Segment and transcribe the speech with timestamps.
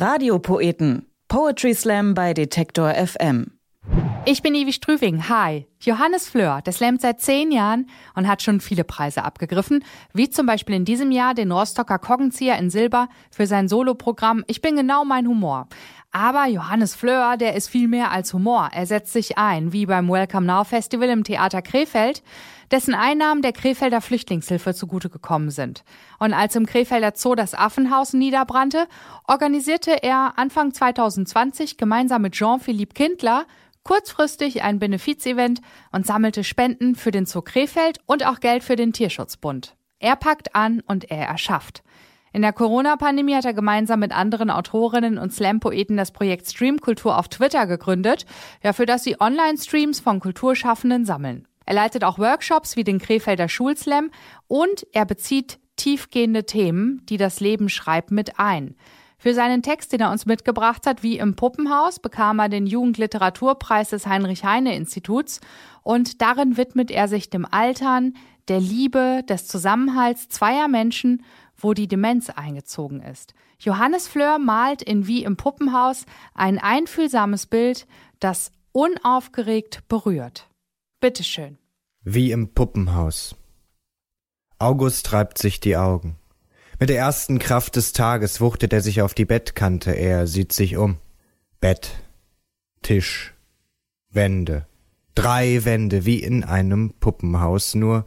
[0.00, 1.06] Radiopoeten.
[1.26, 3.58] Poetry Slam bei Detektor FM.
[4.26, 5.28] Ich bin Ivi Strüving.
[5.28, 5.66] Hi.
[5.80, 9.82] Johannes Fleur, der slammt seit zehn Jahren und hat schon viele Preise abgegriffen,
[10.12, 14.60] wie zum Beispiel in diesem Jahr den Rostocker Koggenzieher in Silber für sein Soloprogramm Ich
[14.60, 15.66] bin genau mein Humor.
[16.10, 18.70] Aber Johannes Fleur, der ist viel mehr als Humor.
[18.72, 22.22] Er setzt sich ein, wie beim Welcome Now Festival im Theater Krefeld,
[22.70, 25.84] dessen Einnahmen der Krefelder Flüchtlingshilfe zugute gekommen sind.
[26.18, 28.86] Und als im Krefelder Zoo das Affenhaus niederbrannte,
[29.26, 33.46] organisierte er Anfang 2020 gemeinsam mit Jean-Philippe Kindler
[33.82, 35.60] kurzfristig ein Benefizevent
[35.92, 39.76] und sammelte Spenden für den Zoo Krefeld und auch Geld für den Tierschutzbund.
[39.98, 41.82] Er packt an und er erschafft.
[42.38, 47.26] In der Corona-Pandemie hat er gemeinsam mit anderen Autorinnen und Slam-Poeten das Projekt Streamkultur auf
[47.26, 48.26] Twitter gegründet,
[48.62, 51.48] ja, für das sie Online-Streams von Kulturschaffenden sammeln.
[51.66, 54.12] Er leitet auch Workshops wie den Krefelder Schulslam
[54.46, 58.76] und er bezieht tiefgehende Themen, die das Leben schreibt, mit ein.
[59.18, 63.90] Für seinen Text, den er uns mitgebracht hat, wie im Puppenhaus, bekam er den Jugendliteraturpreis
[63.90, 65.40] des Heinrich-Heine-Instituts
[65.82, 68.14] und darin widmet er sich dem Altern,
[68.46, 71.24] der Liebe, des Zusammenhalts zweier Menschen
[71.58, 73.34] wo die Demenz eingezogen ist.
[73.58, 77.86] Johannes Fleur malt in Wie im Puppenhaus ein einfühlsames Bild,
[78.20, 80.48] das unaufgeregt berührt.
[81.00, 81.58] Bitteschön.
[82.02, 83.34] Wie im Puppenhaus.
[84.58, 86.16] August reibt sich die Augen.
[86.80, 90.76] Mit der ersten Kraft des Tages wuchtet er sich auf die Bettkante, er sieht sich
[90.76, 90.98] um.
[91.60, 91.90] Bett,
[92.82, 93.34] Tisch,
[94.10, 94.66] Wände,
[95.14, 98.06] drei Wände wie in einem Puppenhaus, nur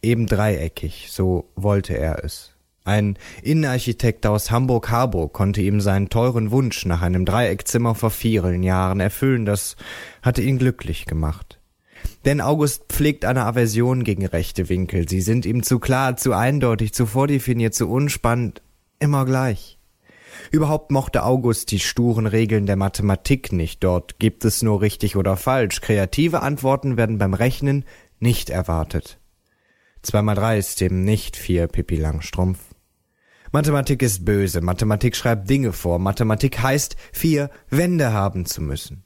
[0.00, 2.57] eben dreieckig, so wollte er es.
[2.88, 8.98] Ein Innenarchitekt aus Hamburg-Harburg konnte ihm seinen teuren Wunsch nach einem Dreieckzimmer vor vielen Jahren
[8.98, 9.44] erfüllen.
[9.44, 9.76] Das
[10.22, 11.60] hatte ihn glücklich gemacht.
[12.24, 15.06] Denn August pflegt eine Aversion gegen rechte Winkel.
[15.06, 18.62] Sie sind ihm zu klar, zu eindeutig, zu vordefiniert, zu unspannend,
[19.00, 19.78] immer gleich.
[20.50, 23.84] Überhaupt mochte August die sturen Regeln der Mathematik nicht.
[23.84, 25.82] Dort gibt es nur richtig oder falsch.
[25.82, 27.84] Kreative Antworten werden beim Rechnen
[28.18, 29.18] nicht erwartet.
[30.00, 32.60] Zwei mal drei ist eben nicht vier Pippi Langstrumpf.
[33.52, 39.04] Mathematik ist böse, Mathematik schreibt Dinge vor, Mathematik heißt, vier Wände haben zu müssen.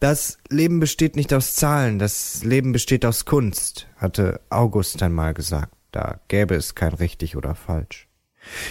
[0.00, 5.72] Das Leben besteht nicht aus Zahlen, das Leben besteht aus Kunst, hatte August einmal gesagt,
[5.92, 8.08] da gäbe es kein richtig oder falsch.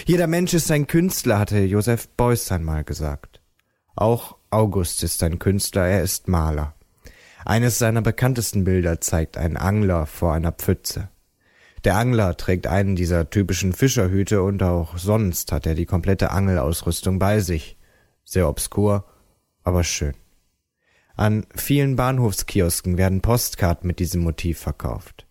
[0.04, 3.40] Jeder Mensch ist ein Künstler, hatte Joseph Beuys einmal gesagt.
[3.96, 6.74] Auch August ist ein Künstler, er ist Maler.
[7.46, 11.08] Eines seiner bekanntesten Bilder zeigt einen Angler vor einer Pfütze.
[11.84, 17.18] Der Angler trägt einen dieser typischen Fischerhüte und auch sonst hat er die komplette Angelausrüstung
[17.18, 17.76] bei sich.
[18.24, 19.04] Sehr obskur,
[19.64, 20.14] aber schön.
[21.16, 25.26] An vielen Bahnhofskiosken werden Postkarten mit diesem Motiv verkauft.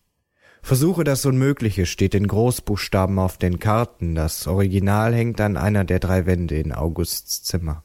[0.61, 5.99] Versuche das Unmögliche steht in Großbuchstaben auf den Karten, das Original hängt an einer der
[5.99, 7.83] drei Wände in Augusts Zimmer.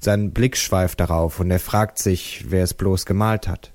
[0.00, 3.72] Sein Blick schweift darauf und er fragt sich, wer es bloß gemalt hat.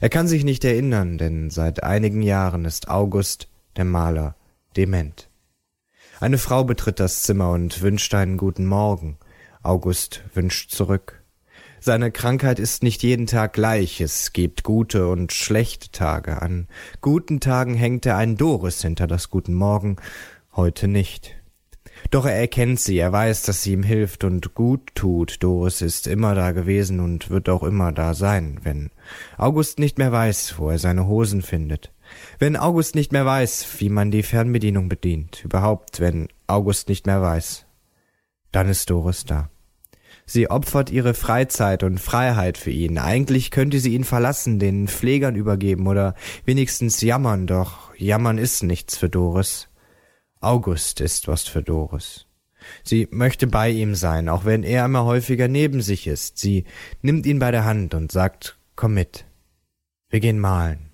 [0.00, 4.34] Er kann sich nicht erinnern, denn seit einigen Jahren ist August, der Maler,
[4.74, 5.28] dement.
[6.20, 9.18] Eine Frau betritt das Zimmer und wünscht einen guten Morgen.
[9.62, 11.22] August wünscht zurück.
[11.80, 16.40] Seine Krankheit ist nicht jeden Tag gleich, es gibt gute und schlechte Tage.
[16.40, 16.66] An
[17.02, 19.96] guten Tagen hängt er ein Doris hinter das Guten Morgen,
[20.54, 21.39] heute nicht.
[22.10, 25.42] Doch er erkennt sie, er weiß, dass sie ihm hilft und gut tut.
[25.44, 28.90] Doris ist immer da gewesen und wird auch immer da sein, wenn
[29.38, 31.92] August nicht mehr weiß, wo er seine Hosen findet.
[32.40, 35.44] Wenn August nicht mehr weiß, wie man die Fernbedienung bedient.
[35.44, 37.66] Überhaupt, wenn August nicht mehr weiß.
[38.50, 39.48] Dann ist Doris da.
[40.26, 42.98] Sie opfert ihre Freizeit und Freiheit für ihn.
[42.98, 48.96] Eigentlich könnte sie ihn verlassen, den Pflegern übergeben oder wenigstens jammern, doch jammern ist nichts
[48.96, 49.69] für Doris.
[50.40, 52.26] August ist was für Doris.
[52.82, 56.38] Sie möchte bei ihm sein, auch wenn er immer häufiger neben sich ist.
[56.38, 56.64] Sie
[57.02, 59.26] nimmt ihn bei der Hand und sagt, komm mit.
[60.08, 60.90] Wir gehen malen.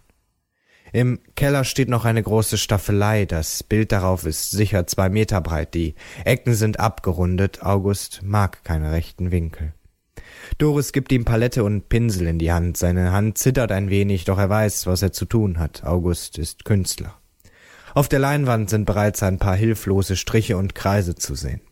[0.92, 5.74] Im Keller steht noch eine große Staffelei, das Bild darauf ist sicher zwei Meter breit,
[5.74, 9.74] die Ecken sind abgerundet, August mag keine rechten Winkel.
[10.58, 14.38] Doris gibt ihm Palette und Pinsel in die Hand, seine Hand zittert ein wenig, doch
[14.38, 17.20] er weiß, was er zu tun hat, August ist Künstler.
[17.96, 21.62] Auf der Leinwand sind bereits ein paar hilflose Striche und Kreise zu sehen.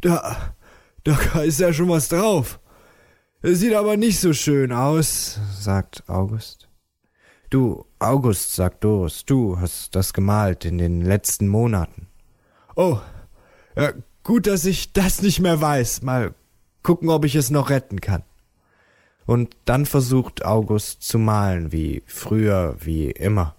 [0.00, 0.56] Da,
[1.04, 2.58] da ist ja schon was drauf.
[3.42, 6.68] Es sieht aber nicht so schön aus, sagt August.
[7.48, 12.08] Du, August, sagt Doris, du hast das gemalt in den letzten Monaten.
[12.74, 12.98] Oh,
[13.76, 13.92] ja,
[14.24, 16.02] gut, dass ich das nicht mehr weiß.
[16.02, 16.34] Mal
[16.82, 18.24] gucken, ob ich es noch retten kann.
[19.26, 23.54] Und dann versucht August zu malen, wie früher, wie immer.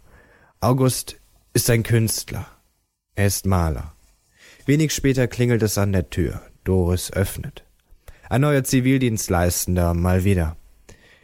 [0.59, 1.22] August
[1.55, 2.47] ist ein Künstler.
[3.13, 3.94] Er ist Maler.
[4.65, 6.41] Wenig später klingelt es an der Tür.
[6.63, 7.63] Doris öffnet.
[8.27, 10.57] Ein neuer Zivildienstleistender, mal wieder.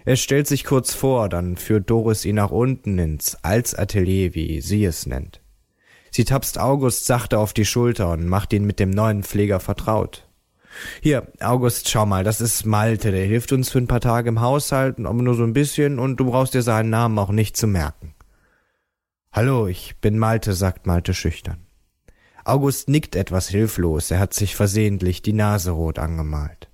[0.05, 4.85] Er stellt sich kurz vor, dann führt Doris ihn nach unten ins Altsatelier, wie sie
[4.85, 5.41] es nennt.
[6.11, 10.27] Sie tapst August sachte auf die Schulter und macht ihn mit dem neuen Pfleger vertraut.
[11.01, 14.41] Hier, August, schau mal, das ist Malte, der hilft uns für ein paar Tage im
[14.41, 17.65] Haushalt, aber nur so ein bisschen, und du brauchst dir seinen Namen auch nicht zu
[17.65, 18.13] merken.
[19.31, 21.67] Hallo, ich bin Malte, sagt Malte schüchtern.
[22.45, 26.67] August nickt etwas hilflos, er hat sich versehentlich die Nase rot angemalt.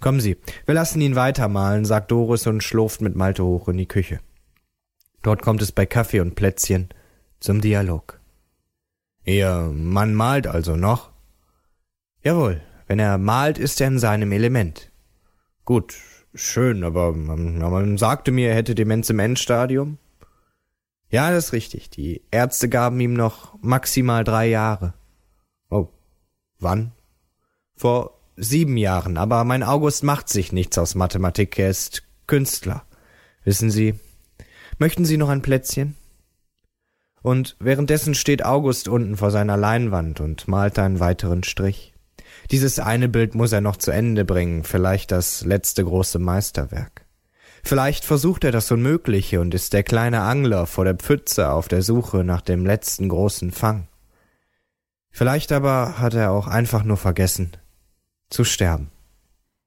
[0.00, 3.88] Kommen Sie, wir lassen ihn weitermalen, sagt Doris und schlurft mit Malte hoch in die
[3.88, 4.20] Küche.
[5.22, 6.88] Dort kommt es bei Kaffee und Plätzchen
[7.40, 8.20] zum Dialog.
[9.24, 11.10] Ihr Mann malt also noch?
[12.22, 14.90] Jawohl, wenn er malt, ist er in seinem Element.
[15.66, 15.94] Gut,
[16.34, 19.98] schön, aber man, man sagte mir, er hätte Demenz im Endstadium.
[21.08, 21.90] Ja, das ist richtig.
[21.90, 24.94] Die Ärzte gaben ihm noch maximal drei Jahre.
[25.70, 25.88] Oh,
[26.58, 26.92] wann?
[27.76, 32.84] Vor sieben Jahren, aber mein August macht sich nichts aus Mathematik, er ist Künstler.
[33.44, 33.94] Wissen Sie,
[34.78, 35.96] möchten Sie noch ein Plätzchen?
[37.22, 41.94] Und währenddessen steht August unten vor seiner Leinwand und malt einen weiteren Strich.
[42.50, 47.05] Dieses eine Bild muss er noch zu Ende bringen, vielleicht das letzte große Meisterwerk.
[47.66, 51.82] Vielleicht versucht er das Unmögliche und ist der kleine Angler vor der Pfütze auf der
[51.82, 53.88] Suche nach dem letzten großen Fang.
[55.10, 57.56] Vielleicht aber hat er auch einfach nur vergessen
[58.30, 58.92] zu sterben.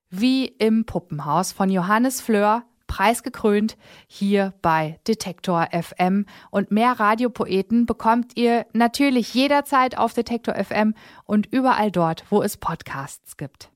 [0.09, 3.75] Wie im Puppenhaus von Johannes Fleur, preisgekrönt
[4.07, 6.25] hier bei Detektor FM.
[6.51, 12.55] Und mehr Radiopoeten bekommt ihr natürlich jederzeit auf Detektor FM und überall dort, wo es
[12.55, 13.71] Podcasts gibt.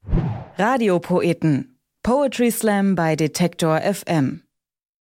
[0.58, 1.73] Radiopoeten.
[2.04, 4.42] Poetry Slam bei Detektor FM.